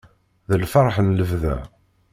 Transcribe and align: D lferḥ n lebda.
D 0.49 0.51
lferḥ 0.61 0.95
n 1.01 1.07
lebda. 1.17 1.55